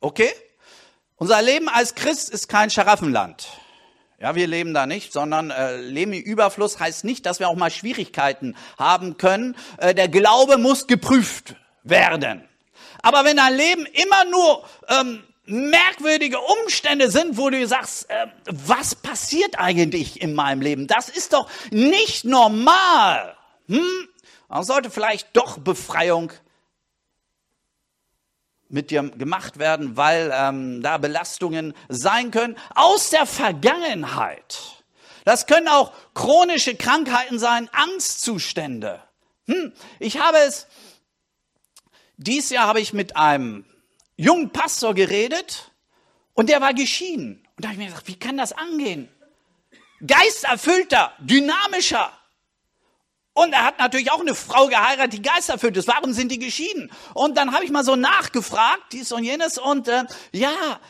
[0.00, 0.30] Okay?
[1.16, 3.48] Unser Leben als Christ ist kein Scharaffenland.
[4.18, 7.56] Ja, wir leben da nicht, sondern äh, Leben im Überfluss heißt nicht, dass wir auch
[7.56, 9.56] mal Schwierigkeiten haben können.
[9.78, 11.56] Äh, der Glaube muss geprüft
[11.88, 12.46] werden.
[13.02, 18.94] Aber wenn dein Leben immer nur ähm, merkwürdige Umstände sind, wo du sagst, äh, was
[18.94, 20.86] passiert eigentlich in meinem Leben?
[20.86, 23.36] Das ist doch nicht normal.
[23.68, 24.08] Hm?
[24.48, 26.32] Man sollte vielleicht doch Befreiung
[28.68, 34.58] mit dir gemacht werden, weil ähm, da Belastungen sein können aus der Vergangenheit.
[35.24, 39.02] Das können auch chronische Krankheiten sein, Angstzustände.
[39.46, 40.66] Hm, ich habe es,
[42.16, 43.64] dieses Jahr habe ich mit einem
[44.16, 45.70] jungen Pastor geredet
[46.34, 47.46] und der war geschieden.
[47.56, 49.08] Und da habe ich mir gedacht, wie kann das angehen?
[50.06, 52.12] Geisterfüllter, dynamischer,
[53.36, 55.88] und er hat natürlich auch eine Frau geheiratet, die geisterfüllt ist.
[55.88, 56.90] Warum sind die geschieden?
[57.12, 59.58] Und dann habe ich mal so nachgefragt, dies und jenes.
[59.58, 60.80] Und äh, ja,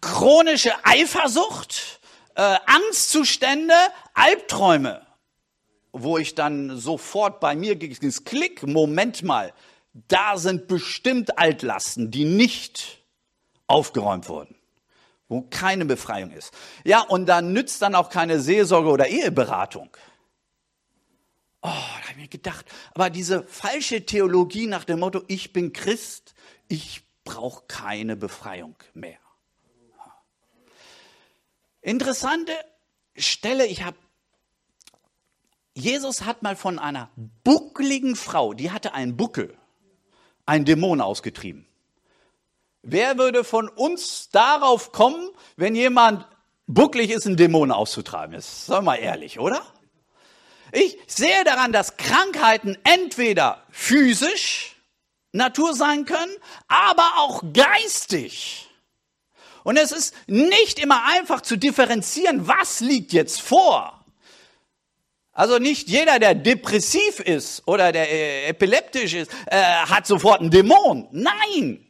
[0.00, 1.98] chronische Eifersucht,
[2.36, 3.74] äh, Angstzustände,
[4.14, 5.04] Albträume.
[5.90, 9.52] Wo ich dann sofort bei mir ins Klick, Moment mal,
[10.08, 13.02] da sind bestimmt Altlasten, die nicht
[13.66, 14.58] aufgeräumt wurden
[15.28, 16.52] wo keine Befreiung ist.
[16.84, 19.94] Ja, und da nützt dann auch keine Seelsorge oder Eheberatung.
[21.60, 25.72] Oh, da habe ich mir gedacht, aber diese falsche Theologie nach dem Motto, ich bin
[25.72, 26.34] Christ,
[26.68, 29.18] ich brauche keine Befreiung mehr.
[31.82, 32.52] Interessante
[33.16, 33.96] Stelle, ich habe
[35.74, 37.08] Jesus hat mal von einer
[37.44, 39.56] buckligen Frau, die hatte einen Buckel,
[40.48, 41.66] einen Dämon ausgetrieben.
[42.82, 46.26] Wer würde von uns darauf kommen, wenn jemand
[46.66, 48.40] bucklig ist, einen Dämon auszutreiben?
[48.40, 49.60] Sagen wir mal ehrlich, oder?
[50.72, 54.76] Ich sehe daran, dass Krankheiten entweder physisch
[55.32, 56.34] Natur sein können,
[56.66, 58.68] aber auch geistig.
[59.64, 63.97] Und es ist nicht immer einfach zu differenzieren, was liegt jetzt vor.
[65.38, 70.50] Also nicht jeder, der depressiv ist oder der äh, epileptisch ist, äh, hat sofort einen
[70.50, 71.06] Dämon.
[71.12, 71.86] Nein,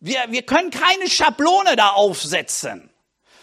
[0.00, 2.90] wir, wir können keine Schablone da aufsetzen,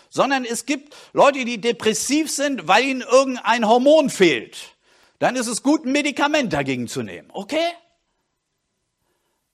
[0.09, 4.75] sondern es gibt Leute, die depressiv sind, weil ihnen irgendein Hormon fehlt.
[5.19, 7.29] Dann ist es gut, ein Medikament dagegen zu nehmen.
[7.31, 7.69] Okay?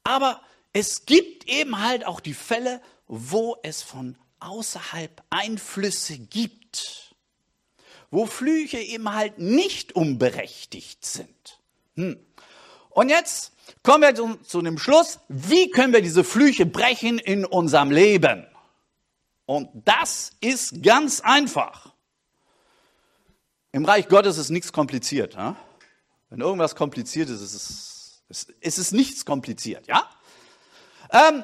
[0.03, 0.41] Aber
[0.73, 7.04] es gibt eben halt auch die Fälle, wo es von außerhalb Einflüsse gibt
[8.11, 11.59] wo Flüche eben halt nicht unberechtigt sind.
[11.95, 12.17] Hm.
[12.89, 17.45] Und jetzt kommen wir zu, zu dem Schluss, wie können wir diese Flüche brechen in
[17.45, 18.47] unserem Leben?
[19.45, 21.93] Und das ist ganz einfach.
[23.71, 25.33] Im Reich Gottes ist nichts kompliziert.
[25.33, 25.57] Ja?
[26.29, 27.53] Wenn irgendwas kompliziert ist, ist
[28.29, 29.87] es, ist es nichts kompliziert.
[29.87, 30.09] Ja?
[31.11, 31.43] Ähm,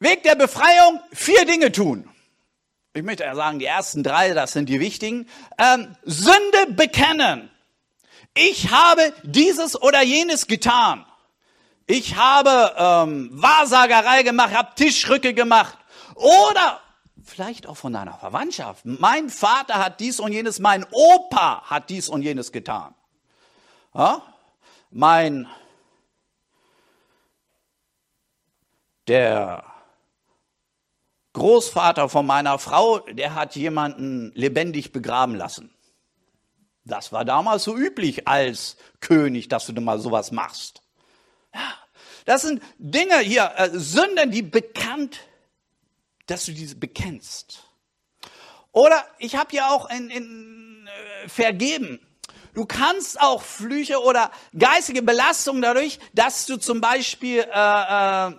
[0.00, 2.08] Weg der Befreiung, vier Dinge tun
[2.94, 5.28] ich möchte ja sagen, die ersten drei, das sind die wichtigen.
[5.58, 7.50] Ähm, Sünde bekennen.
[8.34, 11.04] Ich habe dieses oder jenes getan.
[11.86, 15.76] Ich habe ähm, Wahrsagerei gemacht, habe Tischrücke gemacht.
[16.14, 16.80] Oder
[17.24, 18.84] vielleicht auch von deiner Verwandtschaft.
[18.84, 22.94] Mein Vater hat dies und jenes, mein Opa hat dies und jenes getan.
[23.92, 24.22] Ja?
[24.90, 25.48] Mein,
[29.08, 29.73] der
[31.34, 35.74] Großvater von meiner Frau, der hat jemanden lebendig begraben lassen.
[36.84, 40.82] Das war damals so üblich als König, dass du mal sowas machst.
[41.54, 41.74] Ja,
[42.24, 45.20] das sind Dinge hier, äh, Sünden, die bekannt,
[46.26, 47.64] dass du diese bekennst.
[48.72, 50.88] Oder ich habe ja auch in, in
[51.24, 52.00] äh, vergeben.
[52.54, 58.32] Du kannst auch Flüche oder geistige Belastungen dadurch, dass du zum Beispiel äh, äh,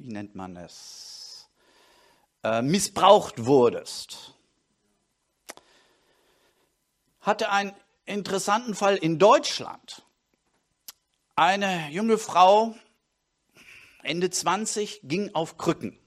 [0.00, 1.48] wie nennt man es,
[2.42, 4.34] äh, missbraucht wurdest.
[7.20, 7.72] Hatte einen
[8.06, 10.02] interessanten Fall in Deutschland.
[11.36, 12.74] Eine junge Frau,
[14.02, 15.98] Ende 20, ging auf Krücken.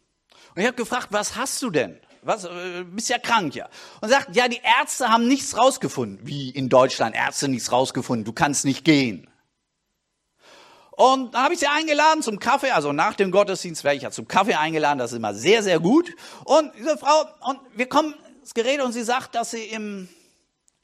[0.56, 1.99] Und ich habe gefragt, was hast du denn?
[2.23, 3.69] Was, äh, bist ja krank, ja.
[4.01, 6.25] Und sagt, ja, die Ärzte haben nichts rausgefunden.
[6.25, 9.27] Wie in Deutschland, Ärzte nichts rausgefunden, du kannst nicht gehen.
[10.95, 14.12] Und da habe ich sie eingeladen zum Kaffee, also nach dem Gottesdienst werde ich ja
[14.12, 16.12] zum Kaffee eingeladen, das ist immer sehr, sehr gut.
[16.45, 20.08] Und diese Frau, und wir kommen ins Gerät und sie sagt, dass sie im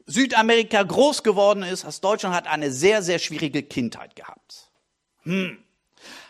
[0.08, 4.72] Südamerika groß geworden ist, aus Deutschland hat eine sehr, sehr schwierige Kindheit gehabt.
[5.24, 5.63] Hm.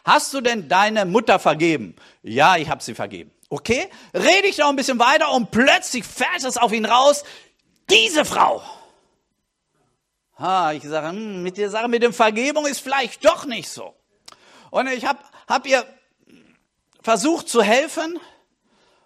[0.04, 1.96] Hast du denn deine Mutter vergeben?
[2.22, 3.32] Ja, ich habe sie vergeben.
[3.48, 7.24] Okay, rede ich noch ein bisschen weiter und plötzlich fährt es auf ihn raus,
[7.90, 8.62] diese Frau
[10.40, 13.94] Ha, ich sage, hm, mit der Sache mit dem Vergebung ist vielleicht doch nicht so.
[14.72, 15.86] Und ich habe hab ihr
[17.02, 18.20] versucht zu helfen.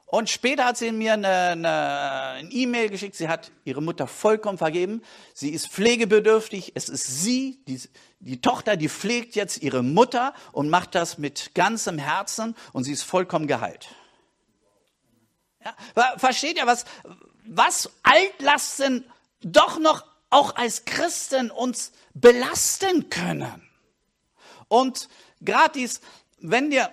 [0.05, 3.15] Und später hat sie mir eine E-Mail geschickt.
[3.15, 5.01] Sie hat ihre Mutter vollkommen vergeben.
[5.33, 6.73] Sie ist pflegebedürftig.
[6.75, 7.81] Es ist sie, die,
[8.19, 12.91] die Tochter, die pflegt jetzt ihre Mutter und macht das mit ganzem Herzen und sie
[12.91, 13.87] ist vollkommen geheilt.
[15.65, 15.73] Ja,
[16.17, 16.85] versteht ihr, was,
[17.45, 19.05] was Altlasten
[19.41, 23.67] doch noch auch als Christen uns belasten können.
[24.67, 25.07] Und
[25.43, 26.01] gratis,
[26.39, 26.91] wenn dir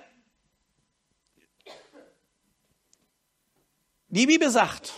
[4.09, 4.93] die Bibel sagt,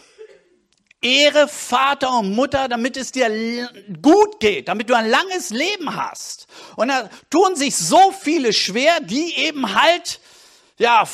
[1.00, 3.68] Ehre Vater und Mutter, damit es dir
[4.00, 6.46] gut geht, damit du ein langes Leben hast.
[6.76, 10.20] Und da tun sich so viele schwer, die eben halt,
[10.78, 11.04] ja,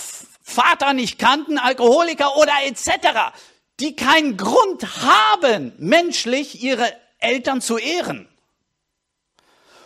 [0.43, 3.35] Vater nicht kannten, Alkoholiker oder etc.,
[3.81, 8.29] die keinen Grund haben, menschlich ihre Eltern zu ehren.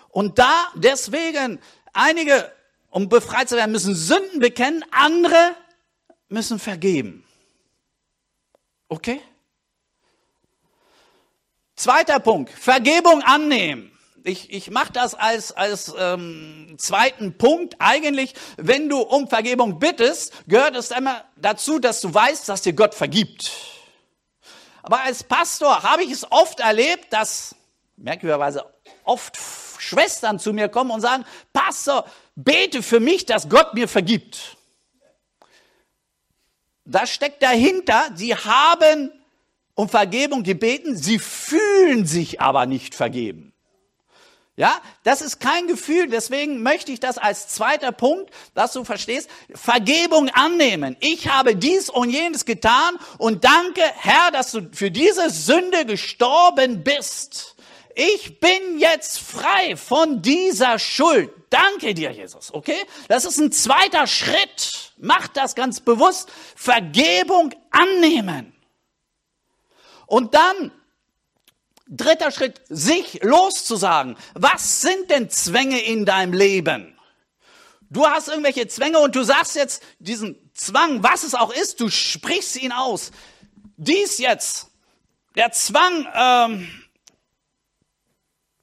[0.08, 1.58] Und da deswegen
[1.92, 2.52] einige,
[2.90, 5.56] um befreit zu werden, müssen Sünden bekennen, andere
[6.28, 7.24] müssen vergeben.
[8.88, 9.20] Okay?
[11.76, 13.90] Zweiter Punkt, Vergebung annehmen.
[14.24, 17.74] Ich, ich mache das als, als ähm, zweiten Punkt.
[17.80, 22.72] Eigentlich, wenn du um Vergebung bittest, gehört es immer dazu, dass du weißt, dass dir
[22.72, 23.50] Gott vergibt.
[24.82, 27.54] Aber als Pastor habe ich es oft erlebt, dass
[27.96, 28.64] merkwürdigerweise
[29.04, 29.38] oft
[29.78, 32.04] Schwestern zu mir kommen und sagen, Pastor,
[32.34, 34.56] bete für mich, dass Gott mir vergibt.
[36.84, 39.12] Das steckt dahinter, sie haben
[39.74, 43.51] um Vergebung gebeten, sie fühlen sich aber nicht vergeben.
[44.54, 49.30] Ja, das ist kein Gefühl, deswegen möchte ich das als zweiter Punkt, dass du verstehst,
[49.54, 50.94] Vergebung annehmen.
[51.00, 56.84] Ich habe dies und jenes getan und danke, Herr, dass du für diese Sünde gestorben
[56.84, 57.56] bist.
[57.94, 61.30] Ich bin jetzt frei von dieser Schuld.
[61.48, 62.78] Danke dir, Jesus, okay?
[63.08, 64.92] Das ist ein zweiter Schritt.
[64.98, 66.30] Mach das ganz bewusst.
[66.56, 68.52] Vergebung annehmen.
[70.06, 70.72] Und dann
[71.94, 74.16] Dritter Schritt, sich loszusagen.
[74.32, 76.98] Was sind denn Zwänge in deinem Leben?
[77.90, 81.90] Du hast irgendwelche Zwänge und du sagst jetzt diesen Zwang, was es auch ist, du
[81.90, 83.10] sprichst ihn aus.
[83.76, 84.68] Dies jetzt,
[85.36, 86.68] der Zwang, ähm,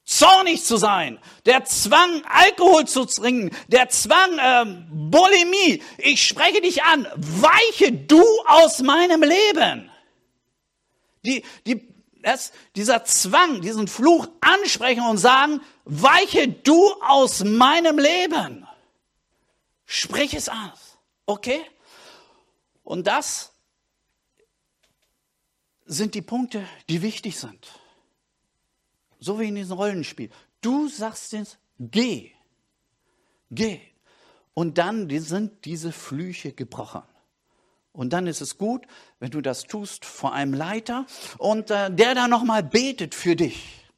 [0.06, 5.84] zornig zu sein, der Zwang, Alkohol zu trinken, der Zwang, ähm, Bulimie.
[6.00, 9.92] Ich spreche dich an, weiche du aus meinem Leben.
[11.24, 11.89] Die, die,
[12.22, 18.68] das, dieser Zwang, diesen Fluch ansprechen und sagen, weiche du aus meinem Leben.
[19.86, 20.98] Sprich es aus.
[21.26, 21.62] Okay?
[22.84, 23.54] Und das
[25.86, 27.68] sind die Punkte, die wichtig sind.
[29.20, 30.30] So wie in diesem Rollenspiel.
[30.62, 32.32] Du sagst jetzt, geh,
[33.50, 33.82] geh.
[34.54, 37.04] Und dann sind diese Flüche gebrochen.
[38.00, 38.86] Und dann ist es gut,
[39.20, 41.06] wenn du das tust vor einem Leiter
[41.38, 43.90] und äh, der da nochmal betet für dich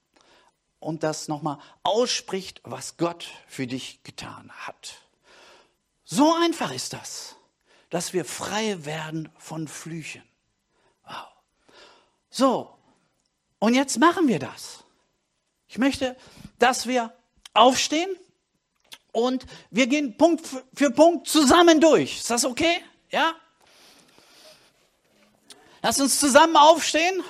[0.79, 4.95] und das nochmal ausspricht, was Gott für dich getan hat.
[6.03, 7.35] So einfach ist das,
[7.91, 10.23] dass wir frei werden von Flüchen.
[11.05, 11.27] Wow.
[12.31, 12.75] So,
[13.59, 14.83] und jetzt machen wir das.
[15.67, 16.17] Ich möchte,
[16.57, 17.13] dass wir
[17.53, 18.09] aufstehen
[19.11, 20.43] und wir gehen Punkt
[20.73, 22.17] für Punkt zusammen durch.
[22.17, 22.83] Ist das okay?
[23.11, 23.35] Ja?
[25.81, 27.23] Lass uns zusammen aufstehen.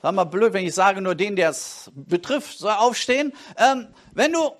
[0.00, 3.32] War mal blöd, wenn ich sage, nur den, der es betrifft, soll aufstehen.
[3.56, 4.50] Ähm, wenn du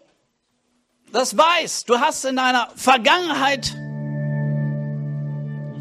[1.12, 3.74] das weißt, du hast in deiner Vergangenheit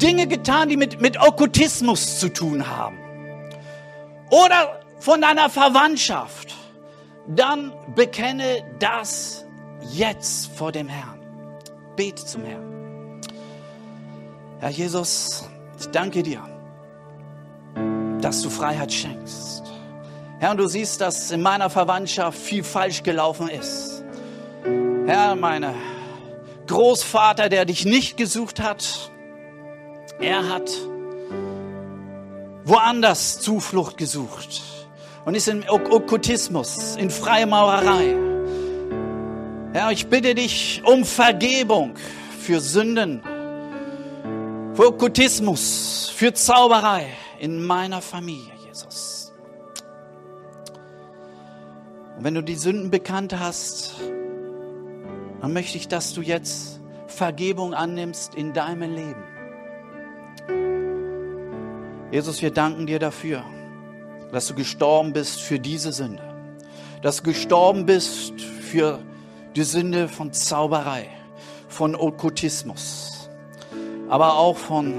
[0.00, 2.98] Dinge getan, die mit, mit Okkultismus zu tun haben.
[4.30, 6.56] Oder von deiner Verwandtschaft
[7.28, 9.44] dann bekenne das
[9.90, 11.20] jetzt vor dem Herrn.
[11.96, 13.20] Bete zum Herrn.
[14.60, 15.48] Herr Jesus,
[15.78, 16.42] ich danke dir,
[18.22, 19.64] dass du Freiheit schenkst.
[20.38, 24.02] Herr, und du siehst, dass in meiner Verwandtschaft viel falsch gelaufen ist.
[25.06, 25.74] Herr, meine
[26.66, 29.10] Großvater, der dich nicht gesucht hat,
[30.20, 30.70] er hat
[32.64, 34.62] woanders Zuflucht gesucht
[35.24, 38.16] und ist im Okkultismus, in Freimaurerei.
[39.72, 41.94] Herr, ich bitte dich um Vergebung
[42.38, 43.22] für Sünden,
[44.74, 47.06] für Okkultismus, für Zauberei
[47.42, 49.34] in meiner Familie, Jesus.
[52.16, 53.96] Und wenn du die Sünden bekannt hast,
[55.40, 59.24] dann möchte ich, dass du jetzt Vergebung annimmst in deinem Leben.
[62.12, 63.44] Jesus, wir danken dir dafür
[64.32, 66.22] dass du gestorben bist für diese Sünde,
[67.02, 68.98] dass du gestorben bist für
[69.54, 71.06] die Sünde von Zauberei,
[71.68, 73.28] von Okkultismus,
[74.08, 74.94] aber auch von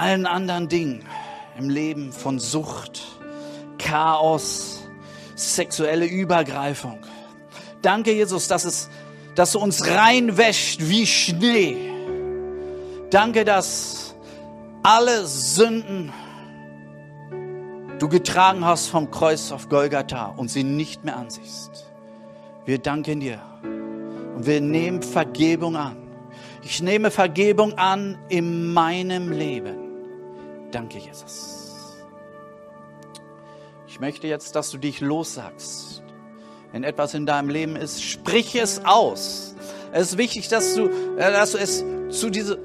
[0.00, 1.04] allen anderen Dingen
[1.58, 3.02] im Leben, von Sucht,
[3.78, 4.80] Chaos,
[5.34, 7.00] sexuelle Übergreifung.
[7.82, 8.88] Danke, Jesus, dass, es,
[9.34, 11.76] dass du uns reinwäscht wie Schnee.
[13.10, 14.14] Danke, dass
[14.82, 16.12] alle Sünden
[17.98, 21.86] du getragen hast vom Kreuz auf Golgatha und sie nicht mehr ansiehst.
[22.64, 23.40] Wir danken dir
[24.34, 25.96] und wir nehmen Vergebung an.
[26.62, 29.79] Ich nehme Vergebung an in meinem Leben.
[30.70, 31.96] Danke, Jesus.
[33.88, 36.02] Ich möchte jetzt, dass du dich lossagst.
[36.72, 39.56] Wenn etwas in deinem Leben ist, sprich es aus.
[39.92, 42.56] Es ist wichtig, dass du, äh, dass du es zu dieser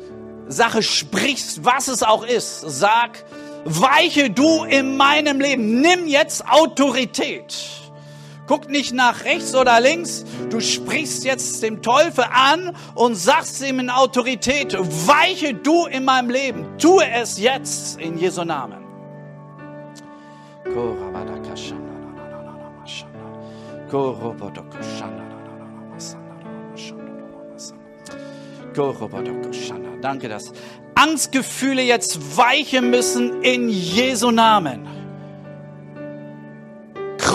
[0.48, 2.62] Sache sprichst, was es auch ist.
[2.62, 3.26] Sag,
[3.64, 5.82] weiche du in meinem Leben.
[5.82, 7.56] Nimm jetzt Autorität.
[8.48, 10.24] Guck nicht nach rechts oder links.
[10.50, 14.78] Du sprichst jetzt dem Teufel an und sagst ihm in Autorität,
[15.08, 16.78] weiche du in meinem Leben.
[16.78, 18.86] Tue es jetzt in Jesu Namen.
[30.02, 30.52] Danke, dass
[30.96, 34.95] Angstgefühle jetzt weichen müssen in Jesu Namen.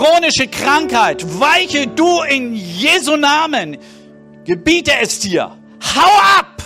[0.00, 3.76] Chronische Krankheit, weiche du in Jesu Namen.
[4.46, 5.54] Gebiete es dir.
[5.94, 6.62] Hau ab!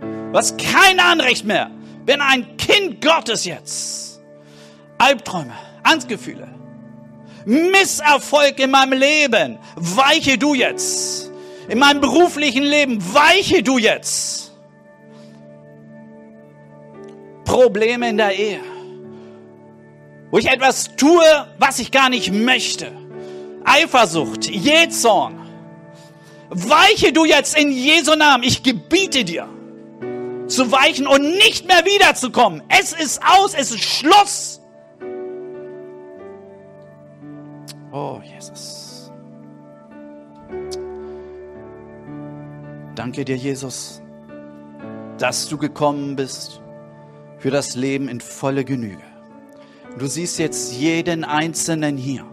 [0.00, 1.72] Du hast kein Anrecht mehr.
[2.06, 4.20] Bin ein Kind Gottes jetzt.
[4.98, 5.52] Albträume,
[5.82, 6.46] Angstgefühle,
[7.44, 11.32] Misserfolg in meinem Leben, weiche du jetzt.
[11.66, 14.52] In meinem beruflichen Leben, weiche du jetzt.
[17.44, 18.60] Probleme in der Ehe,
[20.34, 21.22] wo ich etwas tue,
[21.60, 22.90] was ich gar nicht möchte.
[23.64, 25.38] Eifersucht, Jähzorn.
[26.50, 28.42] Weiche du jetzt in Jesu Namen.
[28.42, 29.48] Ich gebiete dir
[30.48, 32.64] zu weichen und nicht mehr wiederzukommen.
[32.68, 34.60] Es ist aus, es ist Schluss.
[38.24, 39.12] Jesus.
[42.96, 44.02] Danke dir, Jesus,
[45.16, 46.60] dass du gekommen bist
[47.38, 49.13] für das Leben in volle Genüge.
[49.98, 52.24] Du siehst jetzt jeden Einzelnen hier.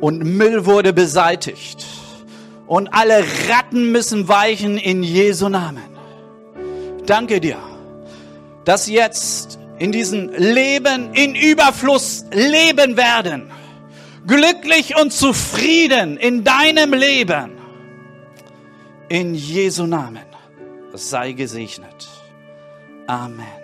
[0.00, 1.86] Und Müll wurde beseitigt.
[2.66, 5.94] Und alle Ratten müssen weichen in Jesu Namen.
[7.06, 7.58] Danke dir,
[8.64, 13.50] dass jetzt in diesem Leben in Überfluss leben werden.
[14.26, 17.52] Glücklich und zufrieden in deinem Leben.
[19.08, 20.24] In Jesu Namen
[20.94, 22.08] sei gesegnet.
[23.06, 23.63] Amen.